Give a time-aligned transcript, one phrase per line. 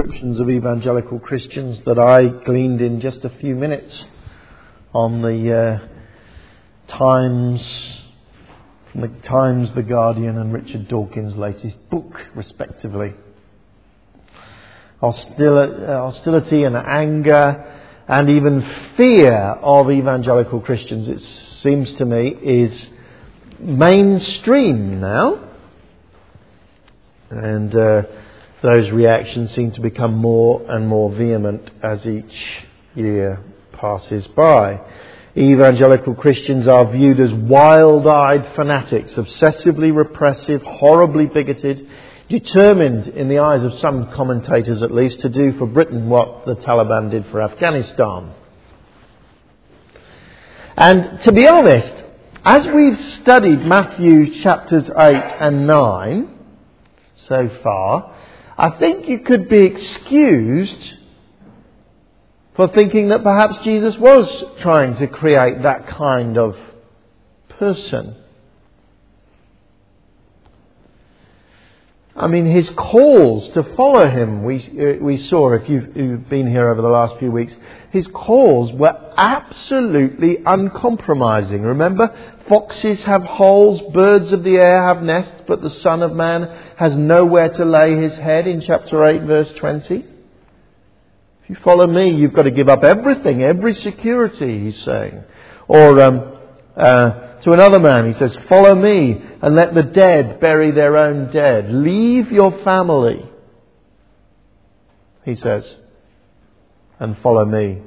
[0.00, 4.04] descriptions of evangelical Christians that I gleaned in just a few minutes
[4.94, 5.88] on the uh,
[6.96, 8.00] Times,
[8.90, 13.12] from the Times, The Guardian, and Richard Dawkins' latest book, respectively.
[15.00, 21.20] Hostility and anger and even fear of evangelical Christians, it
[21.62, 22.86] seems to me, is
[23.58, 25.46] mainstream now.
[27.30, 28.02] And uh,
[28.62, 34.80] those reactions seem to become more and more vehement as each year passes by.
[35.36, 41.88] Evangelical Christians are viewed as wild eyed fanatics, obsessively repressive, horribly bigoted,
[42.28, 46.56] determined, in the eyes of some commentators at least, to do for Britain what the
[46.56, 48.32] Taliban did for Afghanistan.
[50.76, 51.92] And to be honest,
[52.44, 56.38] as we've studied Matthew chapters 8 and 9
[57.28, 58.14] so far,
[58.60, 60.94] I think you could be excused
[62.54, 66.58] for thinking that perhaps Jesus was trying to create that kind of
[67.58, 68.19] person.
[72.20, 76.46] I mean, his calls to follow him, we, uh, we saw if you've, you've, been
[76.46, 77.54] here over the last few weeks,
[77.92, 81.62] his calls were absolutely uncompromising.
[81.62, 82.14] Remember,
[82.46, 86.42] foxes have holes, birds of the air have nests, but the Son of Man
[86.76, 89.94] has nowhere to lay his head in chapter 8, verse 20.
[89.94, 90.04] If
[91.48, 95.24] you follow me, you've got to give up everything, every security, he's saying.
[95.68, 96.36] Or, um,
[96.76, 101.30] uh, to another man, he says, Follow me and let the dead bury their own
[101.30, 101.72] dead.
[101.72, 103.24] Leave your family,
[105.24, 105.76] he says,
[106.98, 107.82] and follow me.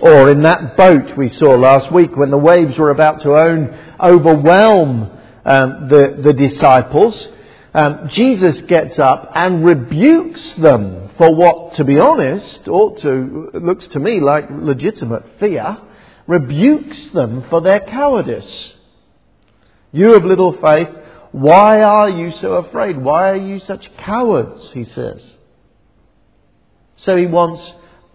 [0.00, 3.76] Or in that boat we saw last week when the waves were about to own,
[4.00, 5.10] overwhelm
[5.44, 7.28] um, the, the disciples,
[7.72, 13.86] um, Jesus gets up and rebukes them for what, to be honest, ought to, looks
[13.88, 15.78] to me like legitimate fear
[16.26, 18.74] rebukes them for their cowardice.
[19.92, 20.88] You of little faith,
[21.32, 22.96] why are you so afraid?
[22.96, 24.70] Why are you such cowards?
[24.72, 25.22] He says.
[26.96, 27.72] So he wants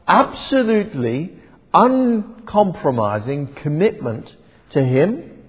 [0.08, 1.34] absolutely
[1.74, 4.34] uncompromising commitment
[4.72, 5.44] to him.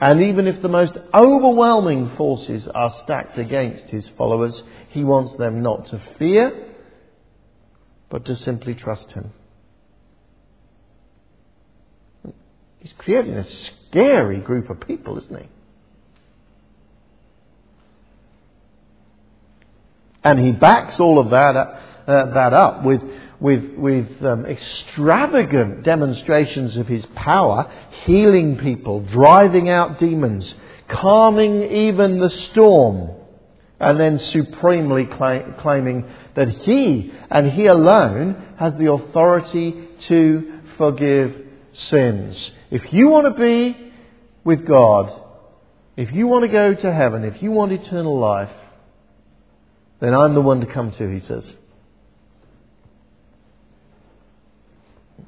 [0.00, 4.60] And even if the most overwhelming forces are stacked against his followers,
[4.90, 6.66] he wants them not to fear,
[8.10, 9.32] but to simply trust him.
[12.84, 13.46] He's creating a
[13.88, 15.48] scary group of people, isn't he?
[20.22, 23.00] And he backs all of that, uh, that up with,
[23.40, 27.72] with, with um, extravagant demonstrations of his power,
[28.04, 30.54] healing people, driving out demons,
[30.86, 33.12] calming even the storm,
[33.80, 41.43] and then supremely claiming that he and he alone has the authority to forgive
[41.74, 42.50] sins.
[42.70, 43.92] If you want to be
[44.44, 45.20] with God,
[45.96, 48.50] if you want to go to heaven, if you want eternal life,
[50.00, 51.44] then I'm the one to come to, he says.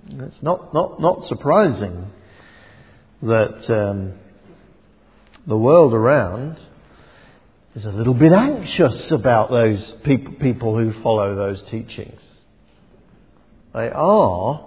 [0.09, 2.11] It's not, not, not surprising
[3.23, 4.15] that um,
[5.47, 6.59] the world around
[7.75, 12.21] is a little bit anxious about those people, people who follow those teachings.
[13.75, 14.65] They are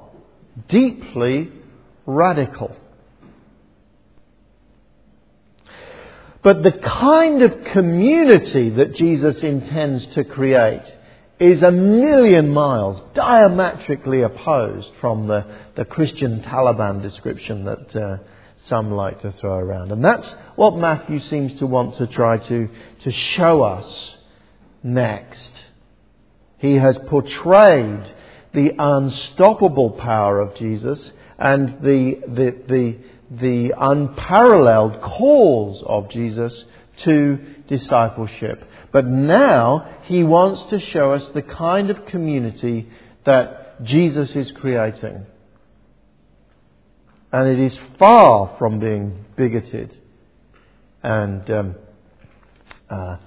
[0.67, 1.51] deeply
[2.09, 2.75] radical.
[6.41, 10.83] But the kind of community that Jesus intends to create
[11.39, 18.17] is a million miles diametrically opposed from the, the Christian Taliban description that uh,
[18.67, 19.91] some like to throw around.
[19.91, 22.69] And that's what Matthew seems to want to try to,
[23.03, 24.15] to show us
[24.83, 25.51] next.
[26.59, 28.13] He has portrayed
[28.53, 32.97] the unstoppable power of Jesus and the, the, the,
[33.31, 36.65] the unparalleled calls of Jesus
[37.05, 38.63] to discipleship.
[38.91, 42.89] But now he wants to show us the kind of community
[43.25, 45.25] that Jesus is creating.
[47.31, 49.95] And it is far from being bigoted
[51.01, 51.75] and um,
[52.89, 53.17] uh,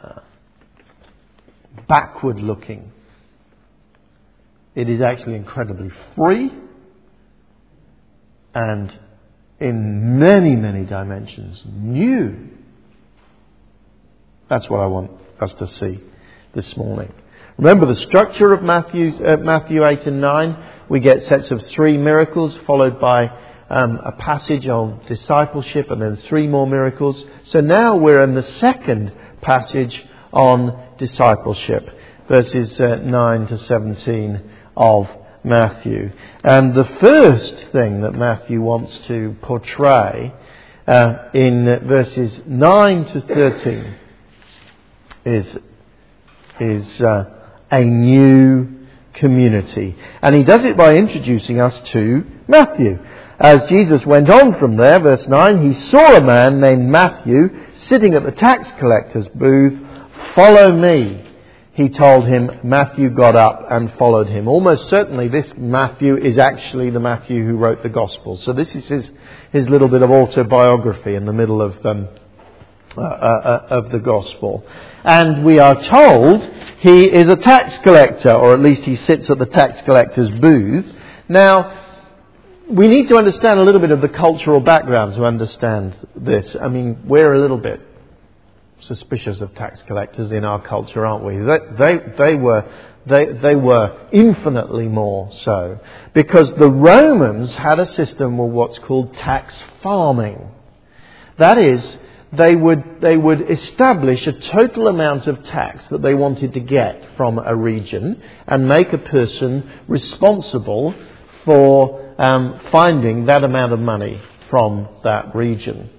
[0.00, 0.20] uh,
[1.88, 2.92] backward looking.
[4.74, 6.52] It is actually incredibly free
[8.54, 8.96] and
[9.60, 12.50] in many, many dimensions new.
[14.48, 15.10] That's what I want
[15.40, 16.00] us to see
[16.54, 17.12] this morning.
[17.58, 20.64] Remember the structure of Matthew, uh, Matthew 8 and 9.
[20.88, 23.30] We get sets of three miracles followed by
[23.68, 27.22] um, a passage on discipleship and then three more miracles.
[27.44, 29.12] So now we're in the second
[29.42, 31.88] passage on discipleship,
[32.28, 35.08] verses uh, 9 to 17 of
[35.44, 36.12] Matthew.
[36.44, 40.34] And the first thing that Matthew wants to portray
[40.86, 43.94] uh, in verses 9 to 13
[45.24, 45.58] is,
[46.60, 47.24] is uh,
[47.70, 49.96] a new community.
[50.22, 52.98] And he does it by introducing us to Matthew.
[53.38, 57.50] As Jesus went on from there, verse 9, he saw a man named Matthew
[57.82, 59.78] sitting at the tax collector's booth.
[60.34, 61.27] Follow me.
[61.78, 64.48] He told him, Matthew got up and followed him.
[64.48, 68.36] Almost certainly this Matthew is actually the Matthew who wrote the Gospel.
[68.38, 69.08] So this is his,
[69.52, 72.08] his little bit of autobiography in the middle of, um,
[72.96, 74.66] uh, uh, uh of the Gospel.
[75.04, 76.42] And we are told
[76.80, 80.84] he is a tax collector, or at least he sits at the tax collector's booth.
[81.28, 81.78] Now,
[82.68, 86.56] we need to understand a little bit of the cultural background to understand this.
[86.60, 87.87] I mean, we're a little bit
[88.80, 91.36] suspicious of tax collectors in our culture, aren't we?
[91.36, 92.64] They, they, they, were,
[93.06, 95.80] they, they were infinitely more so.
[96.14, 100.50] Because the Romans had a system of what's called tax farming.
[101.38, 101.98] That is,
[102.32, 107.16] they would, they would establish a total amount of tax that they wanted to get
[107.16, 110.94] from a region and make a person responsible
[111.44, 114.20] for um, finding that amount of money
[114.50, 115.90] from that region.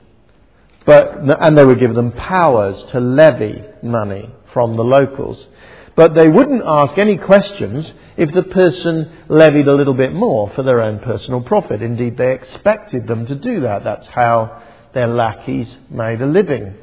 [0.89, 5.37] But, and they would give them powers to levy money from the locals.
[5.95, 10.63] But they wouldn't ask any questions if the person levied a little bit more for
[10.63, 11.83] their own personal profit.
[11.83, 13.83] Indeed, they expected them to do that.
[13.83, 14.63] That's how
[14.95, 16.73] their lackeys made a living.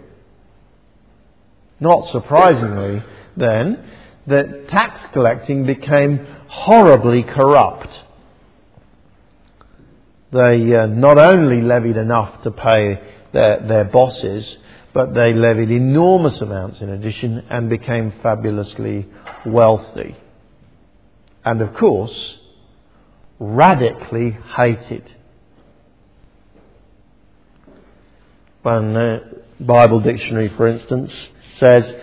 [1.81, 3.03] Not surprisingly,
[3.37, 3.91] then,
[4.29, 8.05] that tax collecting became horribly corrupt
[10.33, 14.57] they uh, not only levied enough to pay their, their bosses,
[14.95, 19.07] but they levied enormous amounts in addition and became fabulously
[19.45, 20.17] wealthy.
[21.45, 22.39] And of course,
[23.39, 25.05] radically hated.
[28.63, 29.19] One uh,
[29.61, 31.15] Bible dictionary, for instance,
[31.59, 31.95] says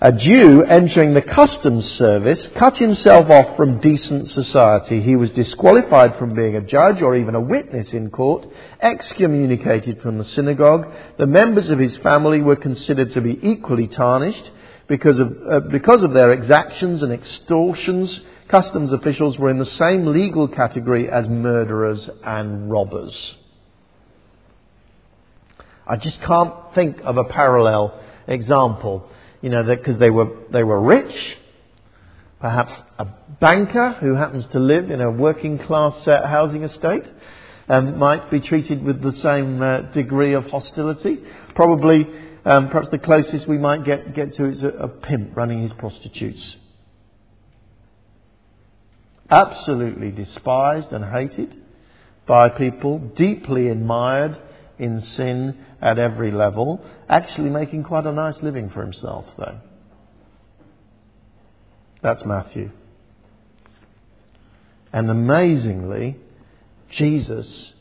[0.00, 5.02] a Jew entering the customs service cut himself off from decent society.
[5.02, 8.46] He was disqualified from being a judge or even a witness in court,
[8.80, 10.86] excommunicated from the synagogue.
[11.18, 14.50] The members of his family were considered to be equally tarnished
[14.86, 18.20] because of, uh, because of their exactions and extortions.
[18.46, 23.36] Customs officials were in the same legal category as murderers and robbers.
[25.84, 27.98] I just can't think of a parallel
[28.28, 31.36] example you know, because they were, they were rich,
[32.40, 33.06] perhaps a
[33.40, 37.04] banker who happens to live in a working class uh, housing estate
[37.68, 41.18] um, might be treated with the same uh, degree of hostility.
[41.54, 42.06] Probably,
[42.44, 45.72] um, perhaps the closest we might get, get to is a, a pimp running his
[45.74, 46.56] prostitutes.
[49.30, 51.54] Absolutely despised and hated
[52.26, 54.38] by people, deeply admired
[54.78, 59.60] in sin at every level, actually making quite a nice living for himself, though.
[62.02, 62.70] That's Matthew.
[64.92, 66.16] And amazingly,
[66.90, 67.72] Jesus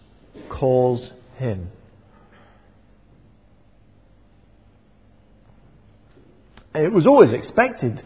[0.49, 1.71] calls him.
[6.75, 8.01] It was always expected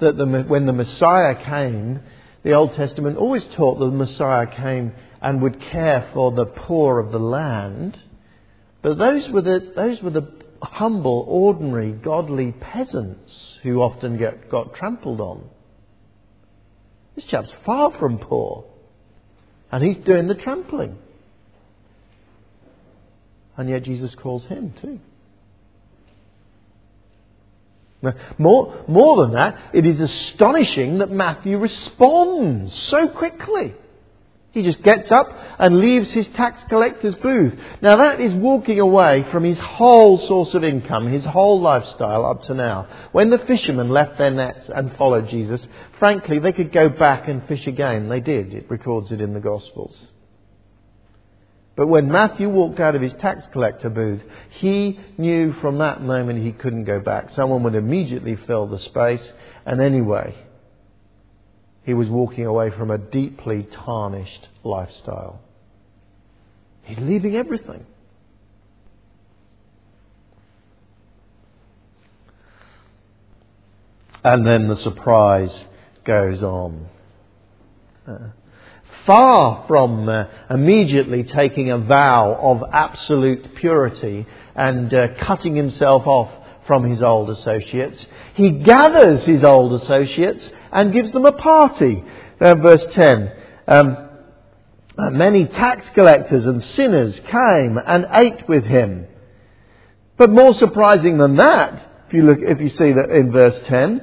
[0.00, 2.00] that the, when the Messiah came,
[2.42, 6.98] the Old Testament always taught that the Messiah came and would care for the poor
[6.98, 7.98] of the land.
[8.88, 10.26] But those were the, those were the
[10.62, 15.44] humble, ordinary, godly peasants who often get, got trampled on.
[17.14, 18.64] This chap's far from poor.
[19.70, 20.96] And he's doing the trampling.
[23.58, 24.98] And yet Jesus calls him too.
[28.00, 33.74] Now, more, more than that, it is astonishing that Matthew responds so quickly.
[34.52, 35.28] He just gets up
[35.58, 37.54] and leaves his tax collector's booth.
[37.82, 42.42] Now that is walking away from his whole source of income, his whole lifestyle up
[42.44, 42.86] to now.
[43.12, 45.60] When the fishermen left their nets and followed Jesus,
[45.98, 48.08] frankly, they could go back and fish again.
[48.08, 48.54] They did.
[48.54, 49.96] It records it in the Gospels.
[51.76, 54.22] But when Matthew walked out of his tax collector booth,
[54.58, 57.30] he knew from that moment he couldn't go back.
[57.36, 59.32] Someone would immediately fill the space.
[59.64, 60.34] And anyway,
[61.88, 65.40] he was walking away from a deeply tarnished lifestyle.
[66.82, 67.86] He's leaving everything.
[74.22, 75.64] And then the surprise
[76.04, 76.88] goes on.
[78.06, 78.18] Uh,
[79.06, 86.30] far from uh, immediately taking a vow of absolute purity and uh, cutting himself off
[86.66, 88.04] from his old associates.
[88.34, 92.04] He gathers his old associates and gives them a party.
[92.40, 93.32] Uh, verse 10.
[93.66, 94.08] Um,
[94.96, 99.06] uh, many tax collectors and sinners came and ate with him.
[100.16, 104.02] But more surprising than that, if you look, if you see that in verse 10,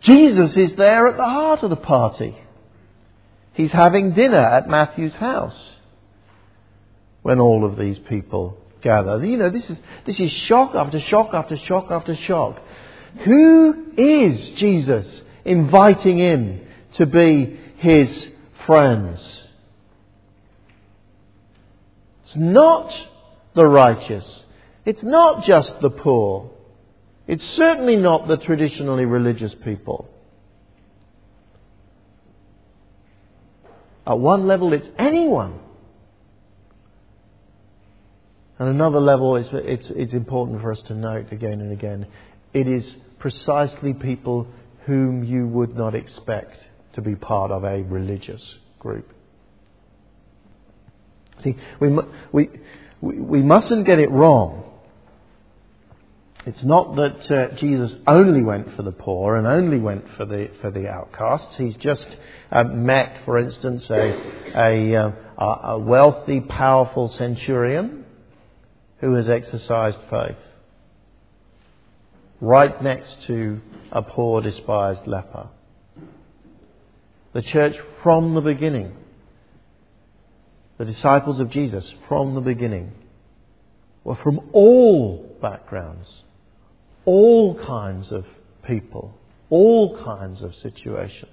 [0.00, 2.36] Jesus is there at the heart of the party.
[3.54, 5.76] He's having dinner at Matthew's house
[7.22, 9.24] when all of these people gather.
[9.24, 9.76] You know, this is,
[10.06, 12.60] this is shock after shock after shock after shock.
[13.24, 15.06] Who is Jesus
[15.44, 16.60] inviting him
[16.94, 18.26] to be his
[18.66, 19.20] friends?
[22.24, 22.92] It's not
[23.54, 24.24] the righteous.
[24.84, 26.50] It's not just the poor.
[27.26, 30.08] It's certainly not the traditionally religious people.
[34.06, 35.60] At one level, it's anyone.
[38.58, 42.06] At another level, it's, it's, it's important for us to note again and again
[42.52, 42.84] it is
[43.18, 44.46] precisely people
[44.86, 46.58] whom you would not expect
[46.94, 48.42] to be part of a religious
[48.78, 49.12] group.
[51.42, 51.88] See, we,
[52.32, 52.48] we,
[53.00, 54.64] we mustn't get it wrong.
[56.44, 60.50] It's not that uh, Jesus only went for the poor and only went for the,
[60.60, 61.56] for the outcasts.
[61.56, 62.06] He's just
[62.50, 68.04] uh, met, for instance, a, a, uh, a wealthy, powerful centurion
[68.98, 70.36] who has exercised faith
[72.42, 75.48] right next to a poor, despised leper.
[77.32, 78.94] The church from the beginning,
[80.76, 82.92] the disciples of Jesus from the beginning,
[84.04, 86.08] were from all backgrounds
[87.04, 88.24] all kinds of
[88.64, 89.14] people,
[89.50, 91.30] all kinds of situations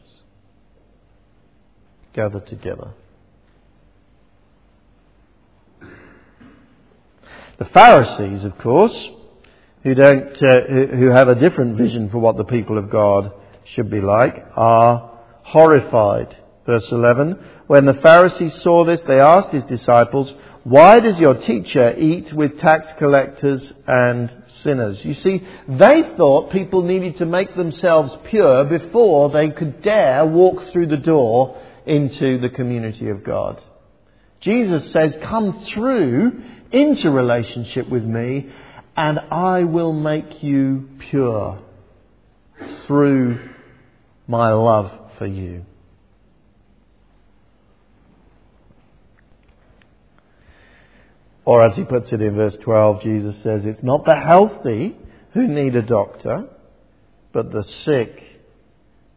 [2.14, 2.92] gathered together.
[7.60, 9.10] The Pharisees, of course,
[9.90, 13.32] who don't, uh, who have a different vision for what the people of God
[13.74, 16.36] should be like, are horrified.
[16.66, 17.40] Verse 11.
[17.66, 20.32] When the Pharisees saw this, they asked his disciples,
[20.64, 24.32] why does your teacher eat with tax collectors and
[24.62, 25.04] sinners?
[25.04, 30.72] You see, they thought people needed to make themselves pure before they could dare walk
[30.72, 33.60] through the door into the community of God.
[34.42, 38.50] Jesus says, Come through into relationship with me,
[39.00, 41.58] and I will make you pure
[42.86, 43.40] through
[44.28, 45.66] my love for you.
[51.46, 54.98] Or as he puts it in verse 12, Jesus says, It's not the healthy
[55.32, 56.50] who need a doctor,
[57.32, 58.22] but the sick.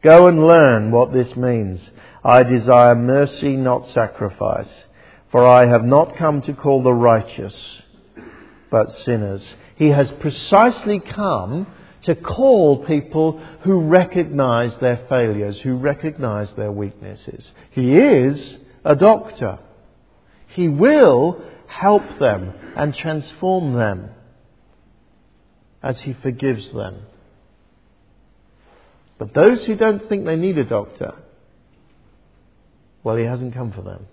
[0.01, 1.91] Go and learn what this means.
[2.23, 4.73] I desire mercy, not sacrifice.
[5.33, 7.55] For I have not come to call the righteous,
[8.71, 9.43] but sinners.
[9.83, 11.67] He has precisely come
[12.03, 17.51] to call people who recognize their failures, who recognize their weaknesses.
[17.73, 19.59] He is a doctor.
[20.55, 24.11] He will help them and transform them
[25.83, 27.03] as He forgives them.
[29.19, 31.17] But those who don't think they need a doctor,
[33.03, 34.07] well, He hasn't come for them.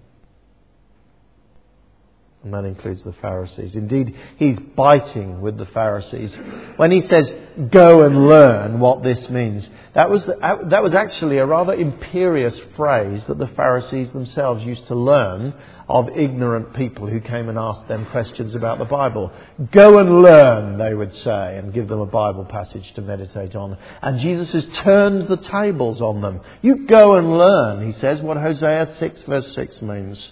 [2.41, 3.75] And that includes the Pharisees.
[3.75, 6.31] Indeed, he's biting with the Pharisees.
[6.77, 7.29] When he says,
[7.69, 10.37] go and learn what this means, that was, the,
[10.69, 15.53] that was actually a rather imperious phrase that the Pharisees themselves used to learn
[15.89, 19.33] of ignorant people who came and asked them questions about the Bible.
[19.71, 23.77] Go and learn, they would say, and give them a Bible passage to meditate on.
[24.01, 26.39] And Jesus has turned the tables on them.
[26.61, 30.31] You go and learn, he says, what Hosea 6 verse 6 means.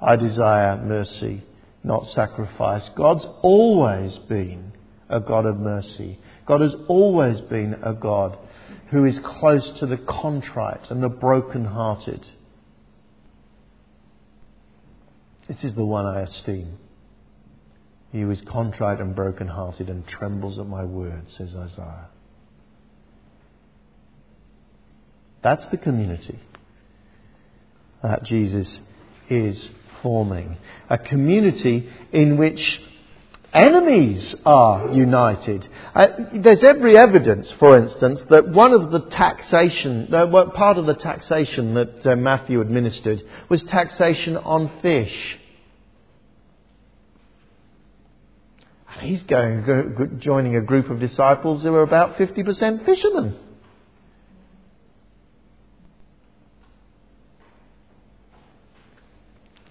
[0.00, 1.42] I desire mercy,
[1.82, 2.88] not sacrifice.
[2.94, 4.72] God's always been
[5.08, 6.18] a God of mercy.
[6.46, 8.38] God has always been a God
[8.90, 12.26] who is close to the contrite and the broken-hearted.
[15.46, 16.78] This is the one I esteem.
[18.12, 22.08] He who is contrite and broken-hearted and trembles at my word, says Isaiah.
[25.42, 26.38] That's the community
[28.02, 28.80] that Jesus
[29.28, 29.70] is
[30.02, 30.56] forming.
[30.88, 32.80] A community in which
[33.52, 35.68] enemies are united.
[35.94, 40.94] Uh, there's every evidence, for instance, that one of the taxation, uh, part of the
[40.94, 45.38] taxation that uh, Matthew administered was taxation on fish.
[49.00, 53.36] He's going, joining a group of disciples who are about 50% fishermen.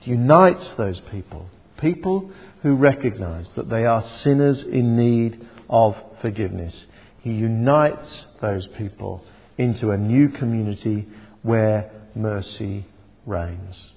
[0.08, 1.50] Unites those people.
[1.78, 2.32] People
[2.64, 6.76] who recognize that they are sinners in need of forgiveness.
[7.22, 9.24] He unites those people
[9.58, 11.08] into a new community
[11.44, 12.86] where mercy
[13.26, 13.92] reigns.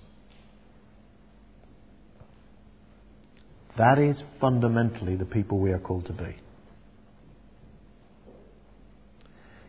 [3.79, 6.37] That is fundamentally the people we are called to be.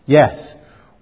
[0.05, 0.53] Yes,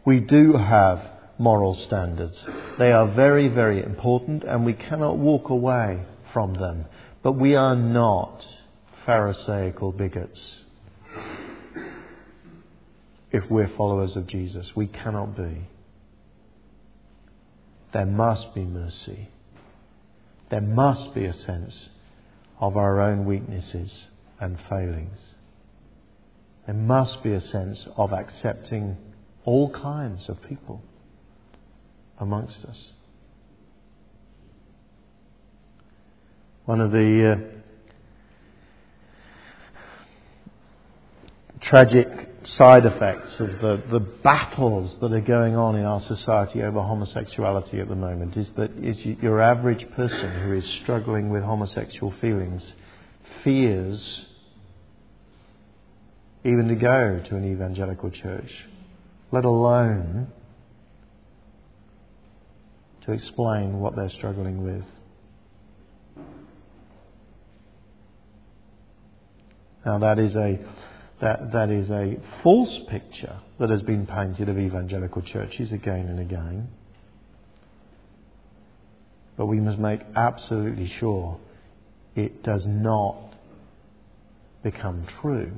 [0.05, 1.01] we do have
[1.39, 2.37] moral standards.
[2.77, 6.03] They are very, very important and we cannot walk away
[6.33, 6.85] from them.
[7.23, 8.45] But we are not
[9.05, 10.39] Pharisaical bigots.
[13.31, 15.67] If we're followers of Jesus, we cannot be.
[17.93, 19.29] There must be mercy.
[20.49, 21.89] There must be a sense
[22.59, 24.07] of our own weaknesses
[24.39, 25.17] and failings.
[26.65, 28.97] There must be a sense of accepting
[29.45, 30.83] all kinds of people
[32.19, 32.77] amongst us.
[36.65, 37.37] One of the uh,
[41.61, 42.07] tragic
[42.43, 47.79] side effects of the, the battles that are going on in our society over homosexuality
[47.79, 52.73] at the moment is that is your average person who is struggling with homosexual feelings
[53.43, 54.25] fears
[56.43, 58.67] even to go to an evangelical church,
[59.31, 60.27] let alone
[63.09, 64.83] to explain what they're struggling with.
[69.85, 70.59] Now, that is a
[71.21, 76.19] that, that is a false picture that has been painted of evangelical churches again and
[76.19, 76.69] again.
[79.35, 81.37] But we must make absolutely sure
[82.15, 83.33] it does not
[84.63, 85.51] become true.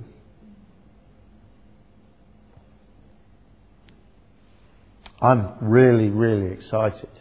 [5.21, 7.20] I'm really, really excited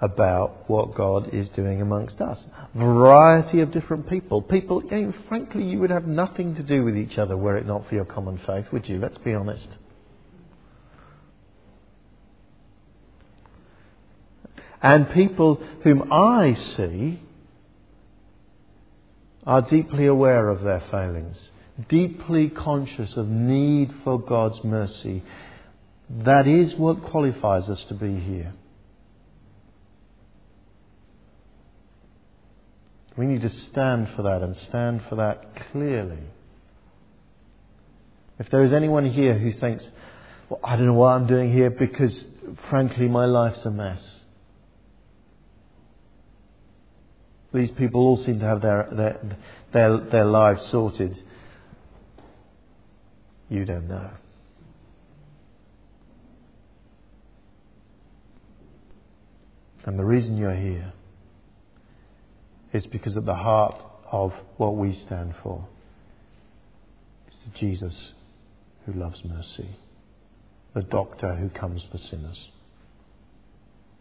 [0.00, 2.38] about what God is doing amongst us.
[2.74, 4.42] Variety of different people.
[4.42, 7.66] People, you know, frankly, you would have nothing to do with each other were it
[7.66, 8.98] not for your common faith, would you?
[8.98, 9.66] Let's be honest.
[14.80, 17.20] And people whom I see
[19.44, 21.36] are deeply aware of their failings,
[21.88, 25.24] deeply conscious of need for God's mercy.
[26.08, 28.52] That is what qualifies us to be here.
[33.18, 36.22] We need to stand for that and stand for that clearly.
[38.38, 39.84] If there is anyone here who thinks,
[40.48, 42.16] well, I don't know what I'm doing here because,
[42.70, 44.00] frankly, my life's a mess.
[47.52, 49.36] These people all seem to have their, their,
[49.72, 51.20] their, their lives sorted.
[53.48, 54.10] You don't know.
[59.86, 60.92] And the reason you're here
[62.72, 65.66] is because at the heart of what we stand for
[67.30, 68.12] is the Jesus
[68.86, 69.76] who loves mercy,
[70.74, 72.48] the doctor who comes for sinners.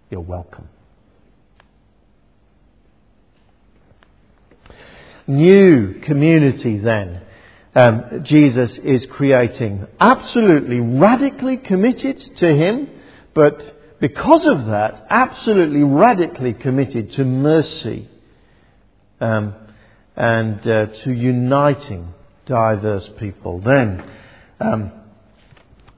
[0.09, 0.69] You're welcome.
[5.27, 7.21] New community then.
[7.75, 12.89] Um, Jesus is creating absolutely radically committed to Him,
[13.35, 18.09] but because of that, absolutely radically committed to mercy
[19.19, 19.55] um,
[20.15, 22.13] and uh, to uniting
[22.45, 23.59] diverse people.
[23.59, 24.03] Then,
[24.59, 24.91] um,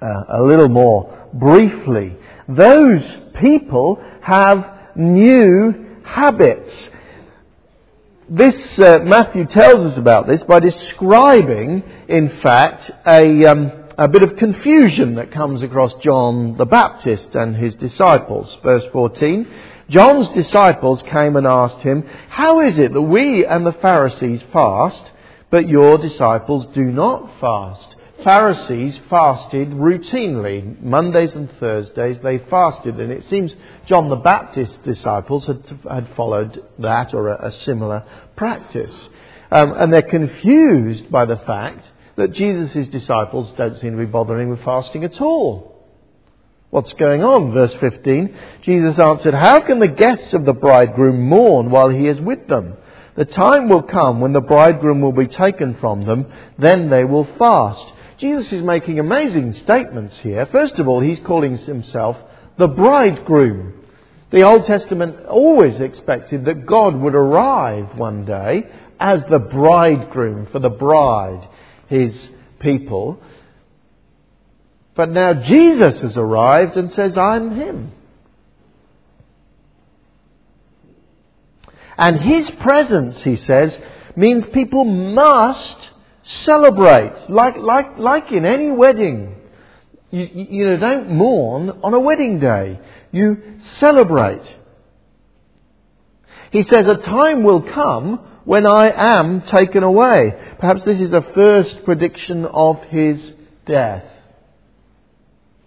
[0.01, 2.15] uh, a little more briefly,
[2.47, 3.03] those
[3.39, 6.73] people have new habits.
[8.29, 14.23] This, uh, Matthew tells us about this by describing, in fact, a, um, a bit
[14.23, 18.55] of confusion that comes across John the Baptist and his disciples.
[18.63, 19.47] Verse 14.
[19.89, 25.01] John's disciples came and asked him, How is it that we and the Pharisees fast,
[25.49, 27.95] but your disciples do not fast?
[28.23, 30.81] Pharisees fasted routinely.
[30.81, 33.55] Mondays and Thursdays they fasted, and it seems
[33.87, 38.03] John the Baptist's disciples had, had followed that or a, a similar
[38.35, 38.93] practice.
[39.51, 41.85] Um, and they're confused by the fact
[42.17, 45.68] that Jesus' disciples don't seem to be bothering with fasting at all.
[46.69, 47.51] What's going on?
[47.51, 48.37] Verse 15.
[48.61, 52.77] Jesus answered, How can the guests of the bridegroom mourn while he is with them?
[53.15, 56.27] The time will come when the bridegroom will be taken from them,
[56.57, 57.85] then they will fast.
[58.19, 60.45] Jesus is making amazing statements here.
[60.45, 62.17] First of all, he's calling himself
[62.57, 63.73] the bridegroom.
[64.31, 70.59] The Old Testament always expected that God would arrive one day as the bridegroom for
[70.59, 71.47] the bride,
[71.87, 72.13] his
[72.59, 73.19] people.
[74.99, 77.91] But now Jesus has arrived and says, I'm him.
[81.97, 83.77] And his presence, he says,
[84.17, 85.89] means people must
[86.29, 89.35] Celebrate, like, like, like in any wedding.
[90.11, 92.79] You, you know, don't mourn on a wedding day.
[93.11, 94.43] You celebrate.
[96.51, 100.33] He says, a time will come when I am taken away.
[100.59, 103.33] Perhaps this is a first prediction of his
[103.65, 104.05] death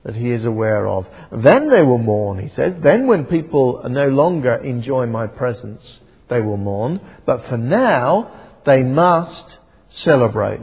[0.04, 1.06] that he is aware of.
[1.30, 2.74] Then they will mourn, he says.
[2.82, 7.00] Then when people no longer enjoy my presence, they will mourn.
[7.24, 9.58] But for now, they must
[9.90, 10.60] celebrate.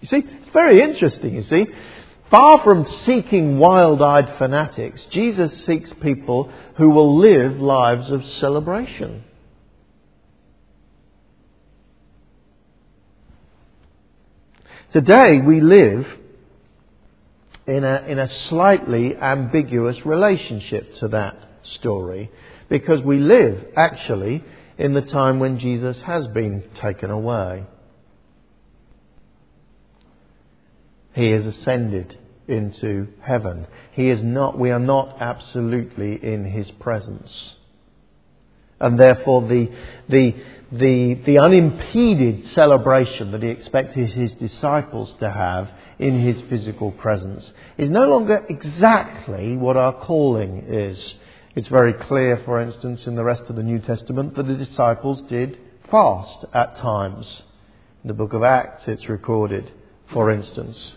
[0.00, 1.66] You see, it's very interesting, you see.
[2.30, 9.24] Far from seeking wild eyed fanatics, Jesus seeks people who will live lives of celebration.
[14.92, 16.06] Today we live
[17.70, 22.30] in a, in a slightly ambiguous relationship to that story
[22.68, 24.44] because we live actually
[24.76, 27.64] in the time when Jesus has been taken away.
[31.12, 33.68] He has ascended into heaven.
[33.92, 37.56] He is not, we are not absolutely in his presence.
[38.80, 39.70] And therefore the,
[40.08, 40.34] the,
[40.72, 47.50] the, the unimpeded celebration that he expected his disciples to have in his physical presence
[47.76, 51.14] is no longer exactly what our calling is.
[51.54, 55.20] It's very clear, for instance, in the rest of the New Testament that the disciples
[55.22, 55.58] did
[55.90, 57.42] fast at times.
[58.02, 59.70] In the book of Acts, it's recorded,
[60.12, 60.96] for instance.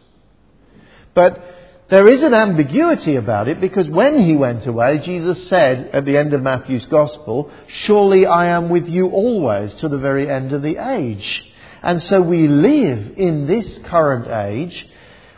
[1.14, 1.44] But
[1.90, 6.18] there is an ambiguity about it because when he went away, Jesus said at the
[6.18, 10.62] end of Matthew's Gospel, Surely I am with you always to the very end of
[10.62, 11.44] the age.
[11.82, 14.88] And so we live in this current age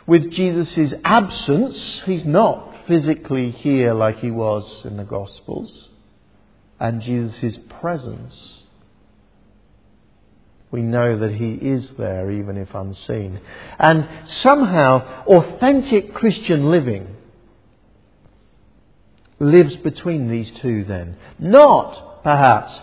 [0.06, 2.02] with Jesus' absence.
[2.06, 5.88] He's not physically here like he was in the Gospels.
[6.78, 8.55] And Jesus' presence.
[10.76, 13.40] We know that he is there even if unseen.
[13.78, 14.06] And
[14.42, 17.16] somehow authentic Christian living
[19.38, 21.16] lives between these two then.
[21.38, 22.78] Not perhaps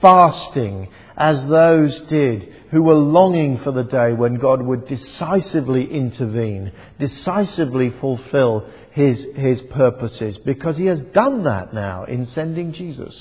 [0.00, 6.72] fasting as those did who were longing for the day when God would decisively intervene,
[6.98, 13.14] decisively fulfill his, his purposes, because he has done that now in sending Jesus.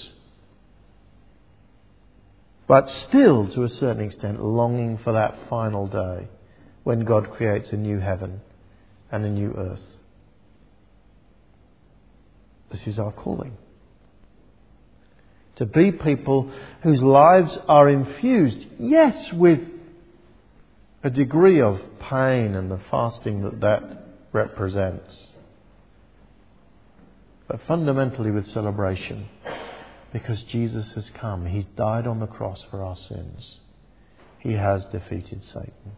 [2.67, 6.27] But still, to a certain extent, longing for that final day
[6.83, 8.41] when God creates a new heaven
[9.11, 9.83] and a new earth.
[12.71, 13.57] This is our calling
[15.57, 16.51] to be people
[16.83, 19.59] whose lives are infused, yes, with
[21.03, 25.15] a degree of pain and the fasting that that represents,
[27.47, 29.27] but fundamentally with celebration
[30.15, 31.45] because Jesus has come.
[31.45, 33.57] He's died on the cross for our sins.
[34.39, 35.91] He has defeated Satan.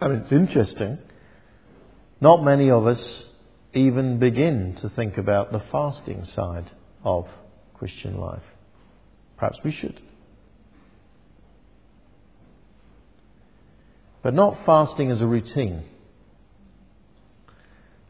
[0.00, 0.98] And it's interesting.
[2.20, 3.22] Not many of us
[3.74, 6.72] even begin to think about the fasting side
[7.04, 7.28] of
[7.74, 8.42] Christian life.
[9.36, 10.00] Perhaps we should.
[14.20, 15.84] But not fasting as a routine.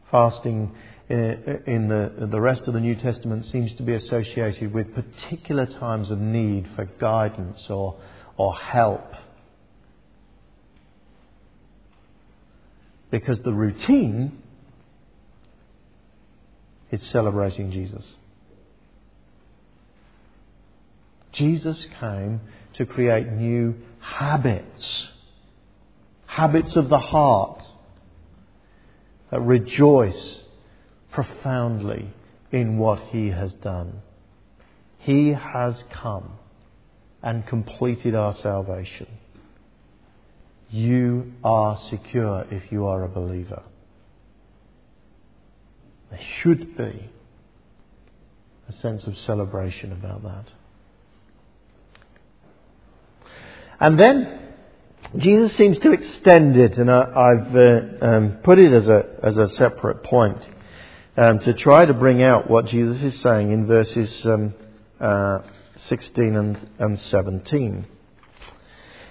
[0.09, 0.73] Fasting
[1.09, 6.09] in the, the rest of the New Testament seems to be associated with particular times
[6.09, 7.95] of need for guidance or,
[8.37, 9.13] or help.
[13.11, 14.41] Because the routine
[16.91, 18.15] is celebrating Jesus.
[21.33, 22.41] Jesus came
[22.73, 25.09] to create new habits,
[26.25, 27.61] habits of the heart
[29.29, 30.39] that rejoice
[31.15, 32.13] profoundly
[32.51, 34.01] in what He has done.
[34.99, 36.31] He has come
[37.23, 39.07] and completed our salvation.
[40.69, 43.63] You are secure if you are a believer.
[46.11, 47.09] There should be
[48.67, 50.51] a sense of celebration about that.
[53.79, 54.39] And then
[55.17, 59.37] Jesus seems to extend it, and I, have uh, um, put it as a, as
[59.37, 60.45] a separate point
[61.17, 64.53] um, to try to bring out what Jesus is saying in verses um,
[64.99, 65.39] uh,
[65.87, 67.85] 16 and, and 17.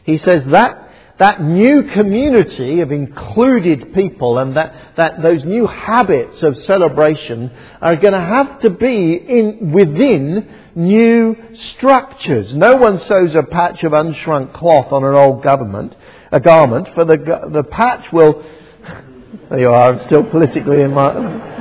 [0.05, 0.85] He says that
[1.19, 7.95] that new community of included people and that, that those new habits of celebration are
[7.95, 11.37] going to have to be in, within new
[11.77, 12.53] structures.
[12.53, 15.95] No one sews a patch of unshrunk cloth on an old government,
[16.33, 17.17] a garment, for the,
[17.53, 18.45] the patch will,
[19.51, 21.54] there you are, I'm still politically in my,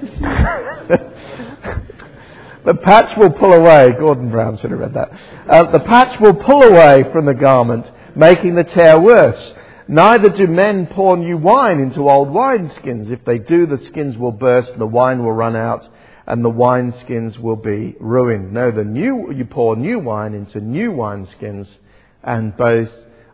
[2.64, 3.92] the patch will pull away.
[3.98, 5.10] Gordon Brown should have read that.
[5.48, 9.54] Uh, the patch will pull away from the garment, making the tear worse.
[9.88, 13.10] Neither do men pour new wine into old wineskins.
[13.10, 15.86] If they do, the skins will burst the wine will run out
[16.26, 18.52] and the wineskins will be ruined.
[18.52, 21.66] No, the new, you pour new wine into new wineskins
[22.22, 22.90] and both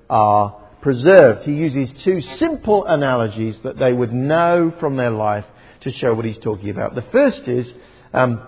[0.08, 1.44] are preserved.
[1.44, 5.44] He uses two simple analogies that they would know from their life
[5.86, 6.94] to show what he's talking about.
[6.94, 7.66] The first is
[8.12, 8.42] um,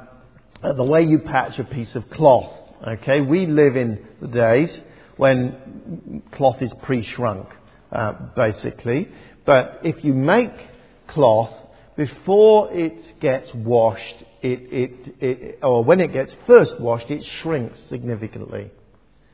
[0.63, 2.53] the way you patch a piece of cloth.
[2.87, 4.81] Okay, we live in the days
[5.17, 7.49] when cloth is pre-shrunk,
[7.93, 9.09] uh, basically.
[9.45, 10.53] But if you make
[11.09, 11.51] cloth
[11.97, 17.79] before it gets washed, it, it, it, or when it gets first washed, it shrinks
[17.89, 18.71] significantly.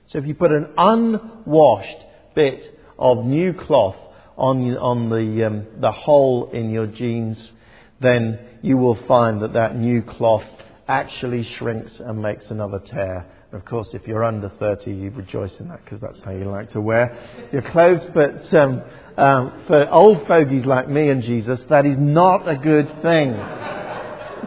[0.07, 3.97] So if you put an unwashed bit of new cloth
[4.37, 7.51] on, on the, um, the hole in your jeans,
[8.00, 10.44] then you will find that that new cloth
[10.88, 13.26] actually shrinks and makes another tear.
[13.52, 16.72] Of course, if you're under 30, you rejoice in that because that's how you like
[16.72, 18.02] to wear your clothes.
[18.12, 18.83] But um,
[19.16, 23.30] um, for old fogies like me and Jesus, that is not a good thing.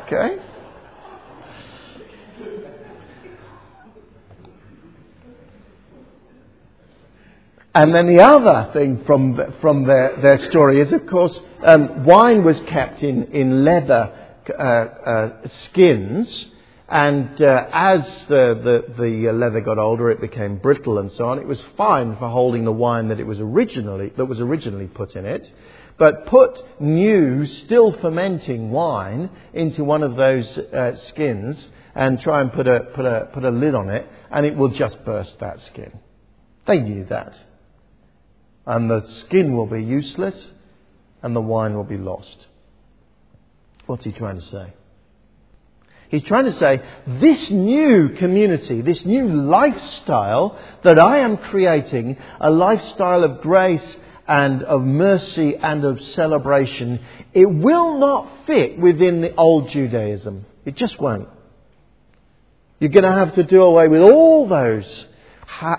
[0.05, 0.46] Okay?
[7.78, 12.44] And then the other thing from, from their, their story is, of course, um, wine
[12.44, 14.12] was kept in, in leather
[14.50, 16.48] uh, uh, skins,
[16.90, 21.38] and uh, as the, the, the, leather got older, it became brittle and so on.
[21.38, 25.16] It was fine for holding the wine that it was originally that was originally put
[25.16, 25.48] in it,
[26.00, 31.63] but put new, still fermenting wine into one of those uh, skins
[31.94, 34.70] and try and put a, put, a, put a lid on it, and it will
[34.70, 35.92] just burst that skin.
[36.66, 37.36] They knew that
[38.67, 40.36] and the skin will be useless
[41.23, 42.45] and the wine will be lost.
[43.88, 44.73] What's he trying to say?
[46.10, 52.49] He's trying to say this new community, this new lifestyle that I am creating, a
[52.49, 53.95] lifestyle of grace
[54.27, 56.99] and of mercy and of celebration,
[57.34, 60.45] it will not fit within the old Judaism.
[60.65, 61.30] It just won't.
[62.80, 65.06] You're going to have to do away with all those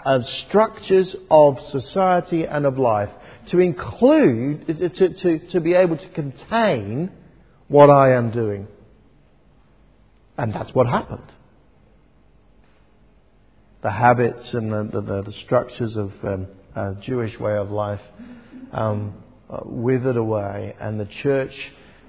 [0.05, 3.11] of structures of society and of life
[3.51, 7.11] to include, to, to, to be able to contain
[7.69, 8.67] what I am doing.
[10.37, 11.33] And that's what happened.
[13.83, 16.47] The habits and the, the, the structures of um,
[17.03, 18.01] Jewish way of life
[18.73, 19.15] um,
[19.65, 21.55] withered away, and the church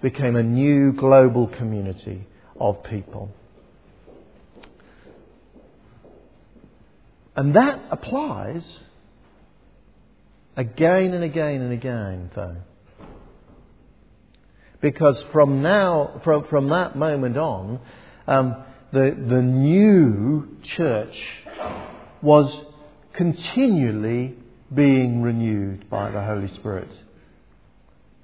[0.01, 2.25] became a new global community
[2.59, 3.31] of people.
[7.39, 8.65] And that applies
[10.57, 12.57] again and again and again, though.
[14.81, 17.79] Because from now, from, from that moment on,
[18.27, 21.15] um, the, the new church
[22.21, 22.65] was
[23.13, 24.35] continually
[24.75, 26.91] being renewed by the Holy Spirit.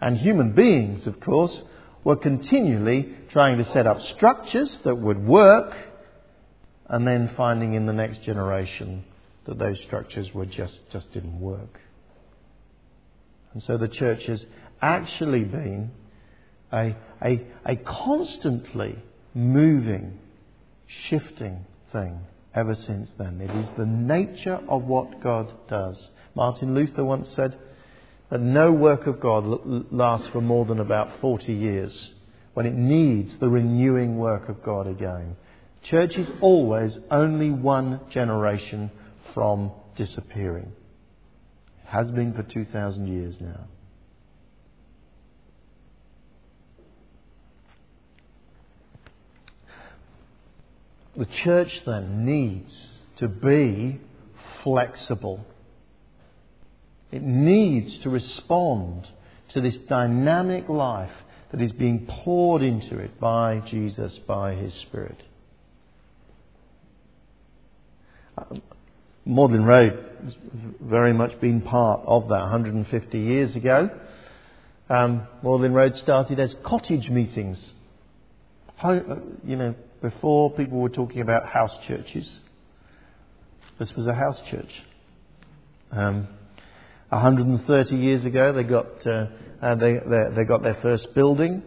[0.02, 1.58] And human beings, of course,
[2.04, 5.74] were continually trying to set up structures that would work
[6.88, 9.04] and then finding in the next generation
[9.46, 11.80] that those structures were just, just didn't work.
[13.54, 14.46] And so the church has
[14.82, 15.92] actually been
[16.72, 18.98] a, a, a constantly
[19.34, 20.20] moving,
[21.08, 22.20] shifting thing
[22.54, 23.42] ever since then.
[23.42, 26.10] It is the nature of what God does.
[26.36, 27.58] Martin Luther once said
[28.30, 29.46] that no work of God
[29.92, 32.12] lasts for more than about 40 years
[32.54, 35.36] when it needs the renewing work of God again.
[35.90, 38.90] Church is always only one generation
[39.36, 40.72] from disappearing.
[41.84, 43.66] It has been for 2,000 years now.
[51.16, 52.76] The church then needs
[53.18, 54.02] to be
[54.64, 55.46] flexible.
[57.12, 59.08] It needs to respond
[59.54, 61.14] to this dynamic life
[61.52, 65.22] that is being poured into it by Jesus, by His Spirit.
[69.26, 70.36] Magdalen Road has
[70.80, 73.90] very much been part of that 150 years ago.
[74.88, 77.72] Um, Magdalen Road started as cottage meetings.
[78.82, 79.00] Uh,
[79.44, 82.30] you know, before people were talking about house churches,
[83.80, 84.70] this was a house church.
[85.92, 86.28] Um,
[87.10, 89.28] 130 years ago, they got uh,
[89.62, 91.64] uh, they, they, they, got their first building.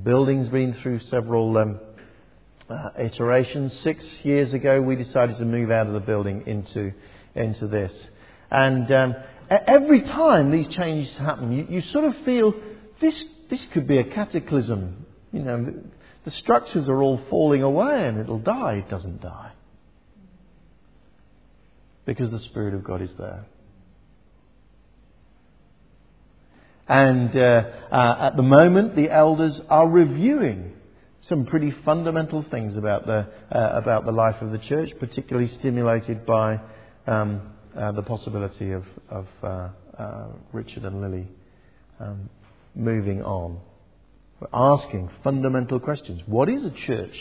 [0.00, 1.80] Building's been through several um,
[2.70, 3.72] uh, iterations.
[3.82, 6.92] Six years ago, we decided to move out of the building into,
[7.34, 7.92] into this.
[8.50, 9.14] And um,
[9.50, 12.54] every time these changes happen, you, you sort of feel
[13.00, 15.06] this, this could be a cataclysm.
[15.32, 15.74] You know,
[16.24, 18.84] the structures are all falling away and it'll die.
[18.84, 19.52] It doesn't die.
[22.04, 23.46] Because the Spirit of God is there.
[26.88, 30.72] And uh, uh, at the moment, the elders are reviewing
[31.30, 36.26] some pretty fundamental things about the, uh, about the life of the church, particularly stimulated
[36.26, 36.60] by
[37.06, 41.28] um, uh, the possibility of, of uh, uh, Richard and Lily
[42.00, 42.28] um,
[42.74, 43.60] moving on.
[44.40, 46.20] We're asking fundamental questions.
[46.26, 47.16] What is a church?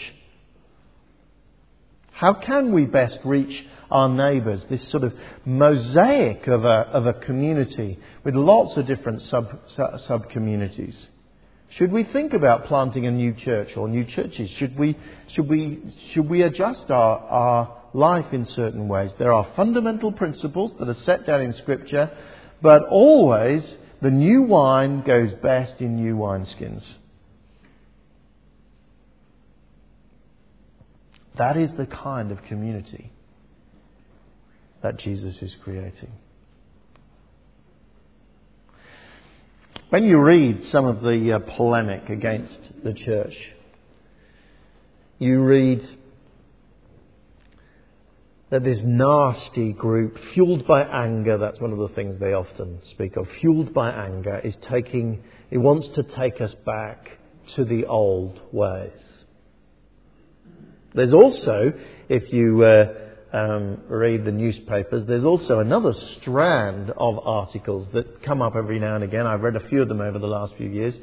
[2.12, 4.64] How can we best reach our neighbours?
[4.72, 5.14] This sort of
[5.46, 9.56] mosaic of a, of a community with lots of different sub,
[10.08, 10.98] sub communities.
[11.78, 14.50] Should we think about planting a new church or new churches?
[14.58, 14.98] Should we,
[15.34, 15.80] should we,
[16.14, 19.12] should we adjust our, our life in certain ways?
[19.20, 22.10] There are fundamental principles that are set down in Scripture,
[22.62, 26.84] but always the new wine goes best in new wineskins.
[31.38, 33.12] That is the kind of community
[34.82, 36.12] that Jesus is creating.
[39.90, 43.34] When you read some of the uh, polemic against the church,
[45.18, 45.82] you read
[48.52, 53.18] that this nasty group, fueled by anger, that's one of the things they often speak
[53.18, 57.18] of, fueled by anger, is taking, it wants to take us back
[57.56, 58.92] to the old ways.
[60.94, 61.74] There's also,
[62.10, 68.42] if you uh, um, read the newspapers, there's also another strand of articles that come
[68.42, 69.28] up every now and again.
[69.28, 70.96] I've read a few of them over the last few years,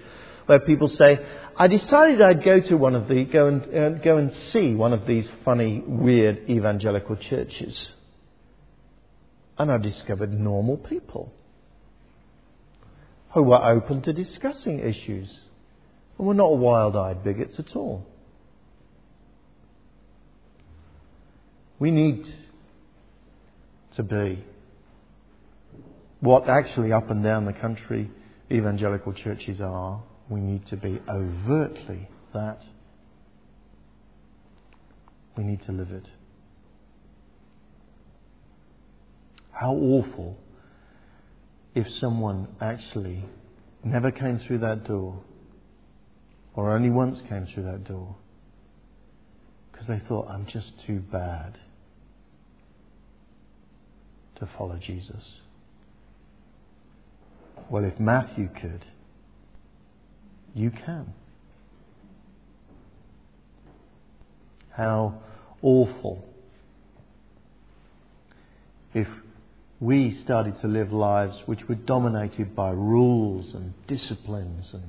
[0.47, 1.25] where people say,
[1.57, 4.93] "I decided I'd go to one of the go and uh, go and see one
[4.93, 7.95] of these funny, weird evangelical churches,
[9.59, 11.33] and I discovered normal people
[13.35, 15.33] who were open to discussing issues
[16.19, 18.05] and were not wild-eyed bigots at all."
[21.79, 22.25] We need
[23.97, 24.45] to be
[26.21, 28.11] what actually up and down the country
[28.51, 30.03] evangelical churches are.
[30.29, 32.61] We need to be overtly that.
[35.37, 36.09] We need to live it.
[39.53, 40.39] How awful
[41.75, 43.25] if someone actually
[43.85, 45.23] never came through that door
[46.55, 48.17] or only once came through that door
[49.71, 51.59] because they thought, I'm just too bad
[54.37, 55.41] to follow Jesus?
[57.71, 58.85] Well, if Matthew could,
[60.55, 61.13] you can.
[64.71, 65.21] How
[65.63, 66.25] awful
[68.95, 69.09] if
[69.81, 74.85] we started to live lives which were dominated by rules and disciplines and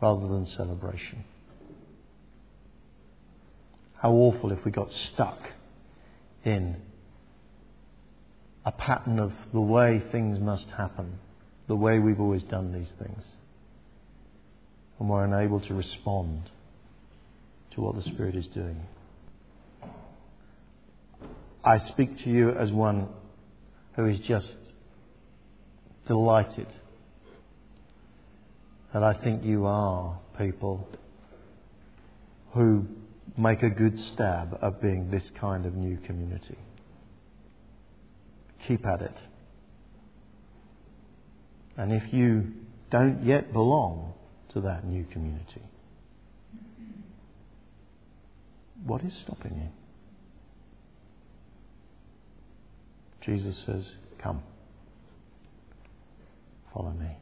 [0.00, 1.24] rather than celebration.
[3.96, 5.38] How awful if we got stuck
[6.44, 6.76] in
[8.64, 11.18] a pattern of the way things must happen,
[11.68, 13.24] the way we've always done these things,
[14.98, 16.50] and we're unable to respond
[17.74, 18.80] to what the Spirit is doing.
[21.64, 23.08] I speak to you as one
[23.96, 24.54] who is just
[26.06, 26.68] delighted
[28.92, 30.88] that I think you are people
[32.52, 32.86] who
[33.36, 36.56] make a good stab at being this kind of new community
[38.66, 39.14] keep at it.
[41.76, 42.52] And if you
[42.90, 44.14] don't yet belong
[44.52, 45.62] to that new community,
[48.84, 49.68] what is stopping you?
[53.24, 53.84] Jesus says,
[54.22, 54.42] Come,
[56.72, 57.16] follow me.